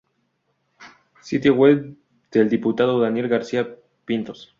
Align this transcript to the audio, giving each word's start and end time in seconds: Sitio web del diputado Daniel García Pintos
Sitio 1.21 1.53
web 1.53 1.95
del 2.31 2.49
diputado 2.49 2.99
Daniel 2.99 3.27
García 3.27 3.75
Pintos 4.03 4.49